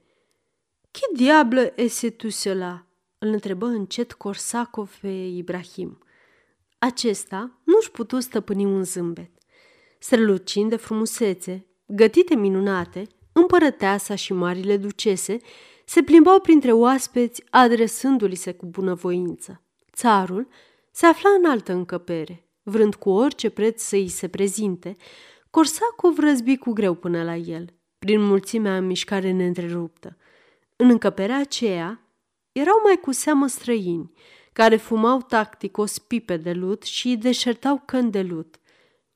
Ce 0.90 1.00
diablă 1.14 1.72
ese 1.74 2.10
tu 2.10 2.28
cela?" 2.28 2.86
îl 3.18 3.28
întrebă 3.28 3.66
încet 3.66 4.12
Corsacov 4.12 4.98
pe 5.00 5.08
Ibrahim. 5.08 5.98
Acesta 6.78 7.58
nu-și 7.64 7.90
putu 7.90 8.20
stăpâni 8.20 8.64
un 8.64 8.84
zâmbet. 8.84 9.30
Strălucind 9.98 10.70
de 10.70 10.76
frumusețe, 10.76 11.66
gătite 11.86 12.34
minunate, 12.34 13.06
împărăteasa 13.32 14.14
și 14.14 14.32
marile 14.32 14.76
ducese 14.76 15.38
se 15.84 16.02
plimbau 16.02 16.40
printre 16.40 16.72
oaspeți 16.72 17.42
adresându-li 17.50 18.34
se 18.34 18.52
cu 18.52 18.66
bunăvoință. 18.66 19.62
Țarul 19.92 20.48
se 20.90 21.06
afla 21.06 21.30
în 21.30 21.44
altă 21.44 21.72
încăpere, 21.72 22.44
vrând 22.62 22.94
cu 22.94 23.10
orice 23.10 23.50
preț 23.50 23.82
să 23.82 23.96
îi 23.96 24.08
se 24.08 24.28
prezinte, 24.28 24.96
Corsacov 25.50 26.18
răzbi 26.18 26.56
cu 26.56 26.72
greu 26.72 26.94
până 26.94 27.22
la 27.22 27.36
el, 27.36 27.74
prin 27.98 28.20
mulțimea 28.20 28.76
în 28.76 28.86
mișcare 28.86 29.30
neîntreruptă. 29.30 30.16
În 30.76 30.90
încăperea 30.90 31.38
aceea 31.38 32.02
erau 32.52 32.80
mai 32.84 33.00
cu 33.00 33.12
seamă 33.12 33.46
străini, 33.46 34.12
care 34.52 34.76
fumau 34.76 35.20
tacticos 35.20 35.98
pipe 35.98 36.36
de 36.36 36.52
lut 36.52 36.82
și 36.82 37.16
deșertau 37.16 37.82
căni 37.86 38.10
de 38.10 38.22
lut. 38.22 38.56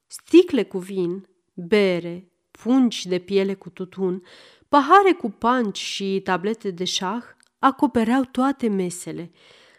Sticle 0.07 0.65
cu 0.65 0.79
vin, 0.79 1.29
bere, 1.55 2.33
pungi 2.51 3.09
de 3.09 3.19
piele 3.19 3.55
cu 3.55 3.71
tutun, 3.71 4.23
pahare 4.69 5.13
cu 5.13 5.31
panci 5.31 5.79
și 5.79 6.21
tablete 6.25 6.71
de 6.71 6.85
șah 6.85 7.25
acopereau 7.59 8.25
toate 8.25 8.69
mesele. 8.69 9.31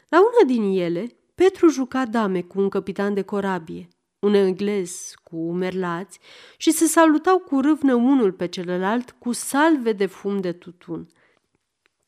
La 0.09 0.19
una 0.19 0.53
din 0.53 0.79
ele, 0.79 1.17
Petru 1.35 1.67
juca 1.67 2.05
dame 2.05 2.41
cu 2.41 2.59
un 2.59 2.69
capitan 2.69 3.13
de 3.13 3.21
corabie, 3.21 3.87
un 4.23 4.33
englez 4.33 5.13
cu 5.23 5.51
merlați 5.51 6.19
și 6.57 6.71
se 6.71 6.85
salutau 6.85 7.39
cu 7.39 7.59
râvnă 7.59 7.93
unul 7.93 8.31
pe 8.31 8.47
celălalt 8.47 9.15
cu 9.19 9.31
salve 9.31 9.91
de 9.91 10.05
fum 10.05 10.39
de 10.39 10.51
tutun. 10.51 11.07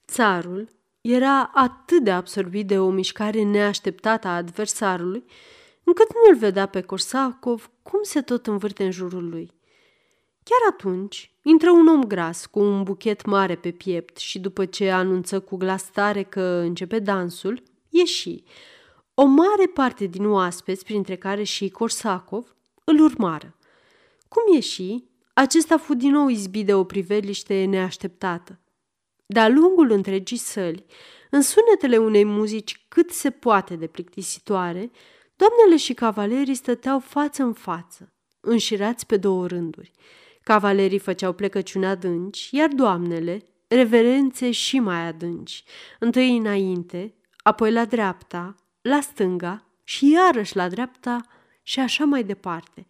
Țarul 0.08 0.70
era 1.02 1.52
atât 1.54 2.04
de 2.04 2.12
absorbit 2.12 2.68
de 2.68 2.80
o 2.80 2.90
mișcare 2.90 3.44
neașteptată 3.44 4.28
a 4.28 4.36
adversarului, 4.36 5.24
încât 5.84 6.14
nu 6.14 6.20
îl 6.30 6.38
vedea 6.38 6.66
pe 6.66 6.82
Korsakov 6.82 7.70
cum 7.84 8.00
se 8.04 8.22
tot 8.22 8.48
învârte 8.48 8.84
în 8.84 8.92
jurul 8.92 9.30
lui. 9.30 9.52
Chiar 10.44 10.74
atunci 10.74 11.32
intră 11.44 11.72
un 11.72 11.88
om 11.88 12.04
gras 12.04 12.46
cu 12.46 12.60
un 12.60 12.84
buchet 12.84 13.26
mare 13.26 13.56
pe 13.56 13.72
piept 13.72 14.18
și 14.18 14.40
după 14.40 14.66
ce 14.66 14.90
anunță 14.90 15.40
cu 15.40 15.56
glas 15.56 15.90
tare 15.92 16.24
că 16.24 16.42
începe 16.42 17.00
dansul, 17.00 17.64
ieși. 17.90 18.44
O 19.18 19.26
mare 19.26 19.66
parte 19.74 20.06
din 20.06 20.26
oaspeți, 20.26 20.84
printre 20.84 21.16
care 21.16 21.44
și 21.44 21.70
Korsakov, 21.70 22.56
îl 22.84 23.00
urmară. 23.00 23.56
Cum 24.28 24.54
ieși, 24.54 25.04
acesta 25.34 25.78
fu 25.78 25.94
din 25.94 26.12
nou 26.12 26.28
izbit 26.28 26.66
de 26.66 26.74
o 26.74 26.84
priveliște 26.84 27.66
neașteptată. 27.66 28.60
De-a 29.26 29.48
lungul 29.48 29.92
întregii 29.92 30.38
săli, 30.38 30.86
în 31.30 31.42
sunetele 31.42 31.98
unei 31.98 32.24
muzici 32.24 32.86
cât 32.88 33.12
se 33.12 33.30
poate 33.30 33.76
de 33.76 33.88
plictisitoare, 33.88 34.92
doamnele 35.36 35.78
și 35.78 35.94
cavalerii 35.94 36.56
stăteau 36.56 37.00
față 37.00 37.44
în 37.44 37.54
față, 37.54 38.14
înșirați 38.40 39.06
pe 39.06 39.18
două 39.18 39.48
rânduri. 39.48 39.92
Cavalerii 40.44 41.00
făceau 41.00 41.34
plecăciuni 41.34 41.86
adânci, 41.86 42.50
iar 42.52 42.70
doamnele, 42.70 43.42
reverențe 43.68 44.52
și 44.52 44.80
mai 44.80 45.08
adânci, 45.08 45.64
întâi 46.00 46.38
înainte, 46.38 47.16
apoi 47.44 47.72
la 47.72 47.86
dreapta, 47.86 48.56
la 48.88 49.02
stânga 49.02 49.66
și 49.84 50.10
iarăși 50.12 50.56
la 50.56 50.70
dreapta 50.70 51.26
și 51.62 51.80
așa 51.80 52.04
mai 52.04 52.24
departe. 52.24 52.88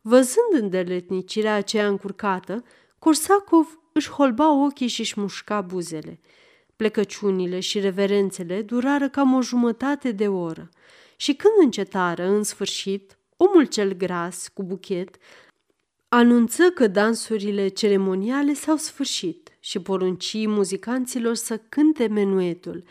Văzând 0.00 0.52
îndeletnicirea 0.62 1.54
aceea 1.54 1.86
încurcată, 1.86 2.64
Corsacov 2.98 3.78
își 3.92 4.10
holba 4.10 4.52
ochii 4.64 4.86
și 4.86 5.00
își 5.00 5.20
mușca 5.20 5.60
buzele. 5.60 6.20
Plecăciunile 6.76 7.60
și 7.60 7.80
reverențele 7.80 8.62
durară 8.62 9.08
cam 9.08 9.34
o 9.34 9.42
jumătate 9.42 10.12
de 10.12 10.28
oră 10.28 10.68
și 11.16 11.34
când 11.34 11.52
încetară, 11.60 12.26
în 12.26 12.42
sfârșit, 12.42 13.18
omul 13.36 13.64
cel 13.64 13.92
gras, 13.92 14.48
cu 14.48 14.62
buchet, 14.62 15.16
anunță 16.08 16.70
că 16.70 16.86
dansurile 16.86 17.68
ceremoniale 17.68 18.54
s-au 18.54 18.76
sfârșit 18.76 19.56
și 19.60 19.78
porunci 19.78 20.46
muzicanților 20.46 21.34
să 21.34 21.60
cânte 21.68 22.06
menuetul. 22.06 22.84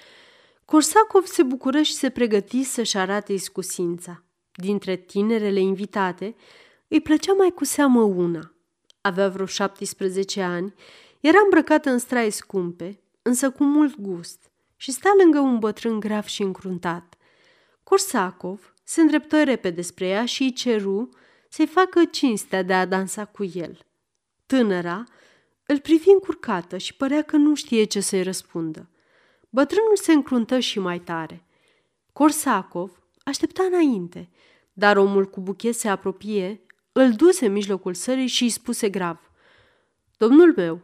Corsacov 0.65 1.25
se 1.25 1.43
bucură 1.43 1.81
și 1.81 1.93
se 1.93 2.10
pregăti 2.10 2.63
să-și 2.63 2.98
arate 2.98 3.34
iscusința. 3.34 4.24
Dintre 4.51 4.95
tinerele 4.95 5.60
invitate, 5.60 6.36
îi 6.88 7.01
plăcea 7.01 7.34
mai 7.34 7.50
cu 7.50 7.63
seamă 7.63 8.01
una– 8.01 8.50
avea 9.05 9.29
vreo 9.29 9.45
17 9.45 10.41
ani, 10.41 10.74
era 11.19 11.38
îmbrăcată 11.43 11.89
în 11.89 11.98
strai 11.98 12.31
scumpe, 12.31 13.00
însă 13.22 13.50
cu 13.50 13.63
mult 13.63 14.00
gust, 14.00 14.51
și 14.75 14.91
sta 14.91 15.13
lângă 15.22 15.39
un 15.39 15.60
bătrân 15.60 16.00
grav 16.00 16.24
și 16.25 16.41
încruntat. 16.41 17.15
Corsacov 17.84 18.74
se 18.84 19.01
îndreptă 19.01 19.43
repede 19.43 19.81
spre 19.81 20.07
ea 20.07 20.25
și 20.25 20.43
îi 20.43 20.53
ceru 20.53 21.10
să-i 21.50 21.67
facă 21.67 22.05
cinstea 22.05 22.63
de 22.63 22.74
a 22.74 22.86
dansa 22.86 23.25
cu 23.25 23.43
el. 23.53 23.77
Tânăra 24.45 25.03
îl 25.65 25.79
privi 25.79 26.10
încurcată 26.10 26.77
și 26.77 26.95
părea 26.95 27.22
că 27.22 27.36
nu 27.36 27.55
știe 27.55 27.84
ce 27.84 28.00
să-i 28.00 28.24
răspundă. 28.24 28.89
Bătrânul 29.55 29.95
se 29.95 30.12
încruntă 30.12 30.59
și 30.59 30.79
mai 30.79 31.00
tare. 31.00 31.45
Corsacov 32.13 32.91
aștepta 33.24 33.63
înainte, 33.63 34.29
dar 34.74 34.97
omul 34.97 35.25
cu 35.25 35.41
buchet 35.41 35.75
se 35.75 35.88
apropie 35.88 36.62
îl 36.91 37.12
duse 37.12 37.45
în 37.45 37.51
mijlocul 37.51 37.93
sării 37.93 38.27
și 38.27 38.43
îi 38.43 38.50
spuse 38.50 38.89
grav. 38.89 39.31
Domnul 40.17 40.53
meu, 40.55 40.79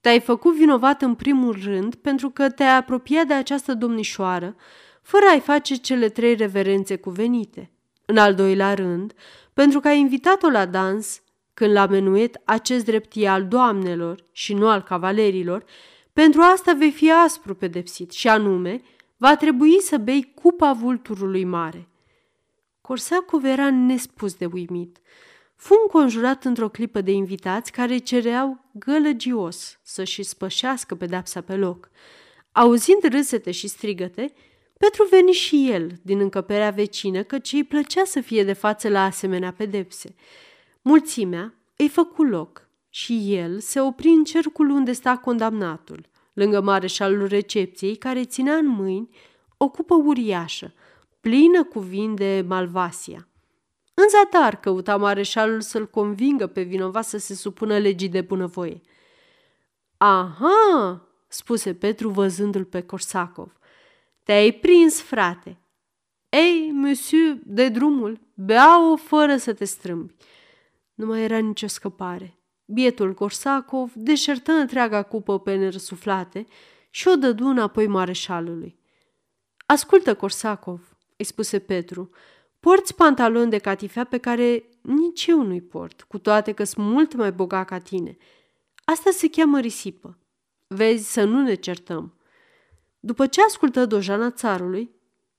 te-ai 0.00 0.20
făcut 0.20 0.54
vinovat 0.54 1.02
în 1.02 1.14
primul 1.14 1.58
rând 1.62 1.94
pentru 1.94 2.30
că 2.30 2.50
te-ai 2.50 2.76
apropiat 2.76 3.26
de 3.26 3.34
această 3.34 3.74
domnișoară 3.74 4.56
fără 5.02 5.24
a-i 5.30 5.40
face 5.40 5.74
cele 5.74 6.08
trei 6.08 6.34
reverențe 6.34 6.96
cuvenite. 6.96 7.70
În 8.06 8.16
al 8.16 8.34
doilea 8.34 8.74
rând, 8.74 9.12
pentru 9.52 9.80
că 9.80 9.88
ai 9.88 9.98
invitat-o 9.98 10.48
la 10.48 10.66
dans, 10.66 11.22
când 11.54 11.72
la 11.72 11.86
menuet 11.86 12.40
acest 12.44 12.84
drept 12.84 13.12
e 13.14 13.28
al 13.28 13.46
doamnelor 13.46 14.24
și 14.32 14.54
nu 14.54 14.68
al 14.68 14.82
cavalerilor, 14.82 15.64
pentru 16.12 16.40
asta 16.40 16.72
vei 16.72 16.90
fi 16.90 17.12
aspru 17.12 17.54
pedepsit 17.54 18.10
și 18.10 18.28
anume, 18.28 18.82
va 19.16 19.36
trebui 19.36 19.80
să 19.80 19.96
bei 19.96 20.32
cupa 20.34 20.72
vulturului 20.72 21.44
mare. 21.44 21.88
Corsacov 22.80 23.44
era 23.44 23.70
nespus 23.70 24.34
de 24.34 24.46
uimit. 24.46 24.98
fu 25.56 25.74
înconjurat 25.82 26.44
într-o 26.44 26.68
clipă 26.68 27.00
de 27.00 27.12
invitați 27.12 27.72
care 27.72 27.98
cereau 27.98 28.64
gălăgios 28.72 29.78
să-și 29.82 30.22
spășească 30.22 30.94
pedepsa 30.94 31.40
pe 31.40 31.56
loc. 31.56 31.90
Auzind 32.52 33.02
râsete 33.02 33.50
și 33.50 33.68
strigăte, 33.68 34.32
Petru 34.78 35.06
veni 35.10 35.32
și 35.32 35.70
el 35.70 35.90
din 36.02 36.18
încăperea 36.18 36.70
vecină, 36.70 37.22
căci 37.22 37.52
îi 37.52 37.64
plăcea 37.64 38.04
să 38.04 38.20
fie 38.20 38.44
de 38.44 38.52
față 38.52 38.88
la 38.88 39.04
asemenea 39.04 39.52
pedepse. 39.52 40.14
Mulțimea 40.80 41.54
îi 41.76 41.88
făcu 41.88 42.22
loc 42.22 42.68
și 42.94 43.34
el 43.34 43.60
se 43.60 43.80
opri 43.80 44.08
în 44.08 44.24
cercul 44.24 44.70
unde 44.70 44.92
sta 44.92 45.16
condamnatul, 45.16 46.06
lângă 46.32 46.60
mareșalul 46.60 47.26
recepției, 47.26 47.96
care 47.96 48.24
ținea 48.24 48.54
în 48.54 48.66
mâini 48.66 49.08
o 49.56 49.68
cupă 49.68 49.94
uriașă, 49.94 50.74
plină 51.20 51.64
cu 51.64 51.80
vin 51.80 52.14
de 52.14 52.44
Malvasia. 52.48 53.28
În 53.94 54.04
zadar 54.08 54.60
căuta 54.60 54.96
mareșalul 54.96 55.60
să-l 55.60 55.86
convingă 55.86 56.46
pe 56.46 56.62
vinovat 56.62 57.04
să 57.04 57.18
se 57.18 57.34
supună 57.34 57.78
legii 57.78 58.08
de 58.08 58.20
bunăvoie. 58.20 58.80
Aha, 59.96 61.08
spuse 61.28 61.74
Petru 61.74 62.08
văzându-l 62.08 62.64
pe 62.64 62.82
Corsacov. 62.82 63.52
Te-ai 64.22 64.52
prins, 64.52 65.00
frate. 65.00 65.58
Ei, 66.28 66.70
monsieur, 66.72 67.36
de 67.44 67.68
drumul, 67.68 68.20
bea-o 68.34 68.96
fără 68.96 69.36
să 69.36 69.52
te 69.52 69.64
strâmbi. 69.64 70.14
Nu 70.94 71.06
mai 71.06 71.22
era 71.22 71.38
nicio 71.38 71.66
scăpare. 71.66 72.36
Bietul 72.72 73.14
Corsacov 73.14 73.92
deșertă 73.94 74.52
întreaga 74.52 75.02
cupă 75.02 75.38
pe 75.38 75.54
nerăsuflate 75.54 76.46
și 76.90 77.08
o 77.08 77.14
dădu 77.14 77.46
înapoi 77.46 77.86
mareșalului. 77.86 78.78
Ascultă, 79.66 80.14
Corsacov, 80.14 80.96
îi 81.16 81.24
spuse 81.24 81.58
Petru, 81.58 82.10
porți 82.60 82.94
pantaloni 82.94 83.50
de 83.50 83.58
catifea 83.58 84.04
pe 84.04 84.18
care 84.18 84.64
nici 84.80 85.26
eu 85.26 85.42
nu-i 85.42 85.60
port, 85.60 86.02
cu 86.02 86.18
toate 86.18 86.52
că 86.52 86.64
sunt 86.64 86.86
mult 86.86 87.14
mai 87.14 87.32
bogat 87.32 87.66
ca 87.66 87.78
tine. 87.78 88.16
Asta 88.84 89.10
se 89.10 89.28
cheamă 89.28 89.60
risipă. 89.60 90.18
Vezi 90.66 91.12
să 91.12 91.24
nu 91.24 91.42
ne 91.42 91.54
certăm. 91.54 92.14
După 93.00 93.26
ce 93.26 93.42
ascultă 93.42 93.86
dojana 93.86 94.30
țarului, 94.30 94.90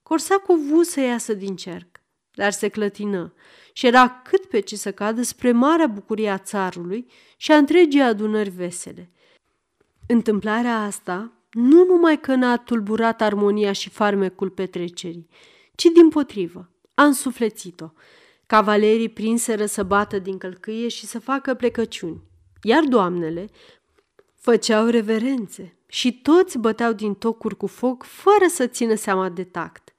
Corsacov 0.02 0.58
vu 0.58 0.82
să 0.82 1.00
iasă 1.00 1.34
din 1.34 1.56
cerc, 1.56 1.93
dar 2.34 2.52
se 2.52 2.68
clătină 2.68 3.32
și 3.72 3.86
era 3.86 4.08
cât 4.24 4.44
pe 4.44 4.60
ce 4.60 4.76
să 4.76 4.92
cadă 4.92 5.22
spre 5.22 5.52
marea 5.52 5.86
bucurie 5.86 6.28
a 6.28 6.38
țarului 6.38 7.06
și 7.36 7.52
a 7.52 7.56
întregii 7.56 8.00
adunări 8.00 8.50
vesele. 8.50 9.10
Întâmplarea 10.06 10.82
asta 10.82 11.32
nu 11.50 11.84
numai 11.84 12.20
că 12.20 12.34
n-a 12.34 12.56
tulburat 12.56 13.20
armonia 13.20 13.72
și 13.72 13.88
farmecul 13.88 14.50
petrecerii, 14.50 15.28
ci 15.74 15.84
din 15.94 16.08
potrivă, 16.08 16.70
a 16.94 17.04
însuflețit-o. 17.04 17.86
Cavalerii 18.46 19.08
prinseră 19.08 19.66
să 19.66 19.82
bată 19.82 20.18
din 20.18 20.38
călcâie 20.38 20.88
și 20.88 21.06
să 21.06 21.18
facă 21.18 21.54
plecăciuni, 21.54 22.22
iar 22.62 22.84
doamnele 22.84 23.48
făceau 24.34 24.86
reverențe 24.86 25.76
și 25.86 26.20
toți 26.20 26.58
băteau 26.58 26.92
din 26.92 27.14
tocuri 27.14 27.56
cu 27.56 27.66
foc 27.66 28.02
fără 28.02 28.46
să 28.48 28.66
țină 28.66 28.94
seama 28.94 29.28
de 29.28 29.44
tact. 29.44 29.94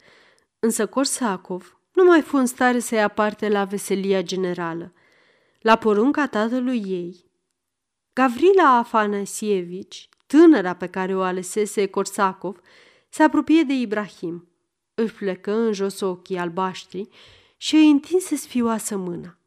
Însă 0.60 0.86
Corsacov 0.86 1.80
nu 1.96 2.04
mai 2.04 2.22
fu 2.22 2.38
în 2.38 2.46
stare 2.46 2.80
să 2.80 2.96
ia 2.96 3.08
parte 3.08 3.50
la 3.50 3.64
veselia 3.64 4.22
generală. 4.22 4.94
La 5.62 5.76
porunca 5.76 6.28
tatălui 6.28 6.84
ei, 6.88 7.26
Gavrila 8.14 8.78
Afanasievici, 8.78 10.10
tânăra 10.28 10.74
pe 10.74 10.88
care 10.88 11.16
o 11.16 11.22
alesese 11.22 11.86
Corsacov, 11.86 12.60
se 13.10 13.24
apropie 13.24 13.64
de 13.64 13.74
Ibrahim. 13.74 14.48
Își 14.94 15.14
plecă 15.14 15.52
în 15.52 15.74
jos 15.74 16.00
ochii 16.00 16.38
albaștri 16.38 17.10
și 17.58 17.76
îi 17.76 17.90
întinse 17.90 18.36
sfioasă 18.36 18.98
mâna. 18.98 19.38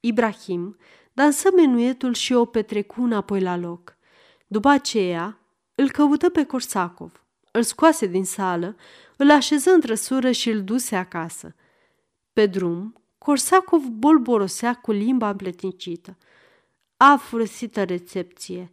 Ibrahim 0.00 0.76
dansă 1.12 1.50
menuetul 1.56 2.14
și 2.14 2.32
o 2.32 2.44
petrecu 2.44 3.02
înapoi 3.02 3.40
la 3.40 3.56
loc. 3.56 3.96
După 4.46 4.68
aceea, 4.68 5.38
îl 5.74 5.90
căută 5.90 6.28
pe 6.28 6.44
Corsacov, 6.44 7.24
îl 7.50 7.62
scoase 7.62 8.06
din 8.06 8.24
sală, 8.24 8.76
îl 9.16 9.30
așeză 9.30 9.70
în 9.70 9.80
trăsură 9.80 10.30
și 10.30 10.50
îl 10.50 10.62
duse 10.62 10.96
acasă. 10.96 11.54
Pe 12.34 12.46
drum, 12.46 12.94
Corsacov 13.18 13.84
bolborosea 13.84 14.74
cu 14.74 14.92
limba 14.92 15.28
împletnicită. 15.28 16.18
A 16.96 17.16
furăsită 17.16 17.84
recepție, 17.84 18.72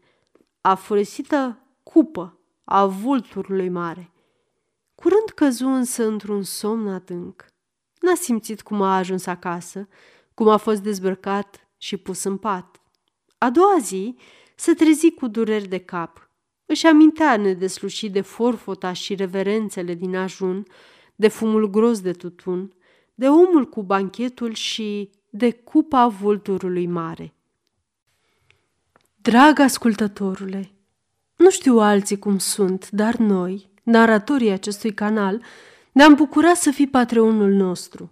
a 0.61 0.75
furăsită 0.75 1.59
cupă 1.83 2.39
a 2.63 2.85
vulturului 2.85 3.69
mare. 3.69 4.11
Curând 4.95 5.29
căzu 5.35 5.67
însă 5.67 6.07
într-un 6.07 6.43
somn 6.43 6.87
adânc. 6.87 7.45
N-a 7.99 8.15
simțit 8.15 8.61
cum 8.61 8.81
a 8.81 8.97
ajuns 8.97 9.25
acasă, 9.25 9.87
cum 10.33 10.47
a 10.47 10.57
fost 10.57 10.81
dezbrăcat 10.81 11.69
și 11.77 11.97
pus 11.97 12.23
în 12.23 12.37
pat. 12.37 12.81
A 13.37 13.49
doua 13.49 13.77
zi 13.79 14.15
se 14.55 14.73
trezi 14.73 15.11
cu 15.11 15.27
dureri 15.27 15.67
de 15.67 15.79
cap. 15.79 16.29
Își 16.65 16.87
amintea 16.87 17.37
nedeslușit 17.37 18.11
de 18.11 18.21
forfota 18.21 18.93
și 18.93 19.15
reverențele 19.15 19.93
din 19.93 20.15
ajun, 20.15 20.65
de 21.15 21.27
fumul 21.27 21.69
gros 21.69 22.01
de 22.01 22.11
tutun, 22.11 22.75
de 23.21 23.29
omul 23.29 23.69
cu 23.69 23.83
banchetul 23.83 24.53
și 24.53 25.09
de 25.29 25.51
cupa 25.51 26.07
vulturului 26.07 26.87
mare. 26.87 27.33
Drag 29.15 29.59
ascultătorule, 29.59 30.71
nu 31.35 31.49
știu 31.49 31.79
alții 31.79 32.19
cum 32.19 32.37
sunt, 32.37 32.89
dar 32.89 33.15
noi, 33.15 33.69
naratorii 33.83 34.49
acestui 34.49 34.93
canal, 34.93 35.41
ne-am 35.91 36.13
bucurat 36.13 36.55
să 36.55 36.71
fii 36.71 36.87
patreonul 36.87 37.51
nostru. 37.51 38.11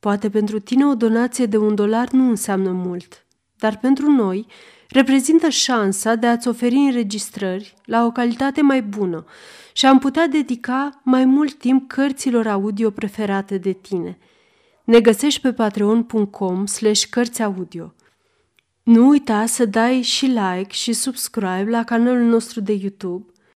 Poate 0.00 0.30
pentru 0.30 0.58
tine 0.58 0.86
o 0.86 0.94
donație 0.94 1.46
de 1.46 1.56
un 1.56 1.74
dolar 1.74 2.10
nu 2.10 2.28
înseamnă 2.28 2.70
mult, 2.70 3.23
dar 3.64 3.78
pentru 3.78 4.10
noi 4.10 4.46
reprezintă 4.88 5.48
șansa 5.48 6.14
de 6.14 6.26
a-ți 6.26 6.48
oferi 6.48 6.74
înregistrări 6.74 7.74
la 7.84 8.04
o 8.04 8.10
calitate 8.10 8.62
mai 8.62 8.82
bună 8.82 9.24
și 9.72 9.86
am 9.86 9.98
putea 9.98 10.26
dedica 10.26 11.00
mai 11.02 11.24
mult 11.24 11.54
timp 11.54 11.88
cărților 11.88 12.46
audio 12.46 12.90
preferate 12.90 13.58
de 13.58 13.72
tine. 13.72 14.18
Ne 14.84 15.00
găsești 15.00 15.40
pe 15.40 15.52
patreon.com 15.52 16.66
slash 16.66 17.04
cărți 17.10 17.42
audio. 17.42 17.94
Nu 18.82 19.08
uita 19.08 19.46
să 19.46 19.64
dai 19.64 20.02
și 20.02 20.24
like 20.24 20.70
și 20.70 20.92
subscribe 20.92 21.66
la 21.68 21.84
canalul 21.84 22.28
nostru 22.28 22.60
de 22.60 22.72
YouTube 22.72 23.24